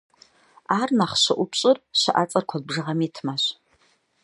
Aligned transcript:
Ар 0.79 0.89
нэхъ 0.97 1.17
щыӏупщӏыр 1.21 1.77
щыӏэцӏэр 1.99 2.43
куэд 2.47 2.63
бжыгъэм 2.67 2.99
итмэщ. 3.07 3.43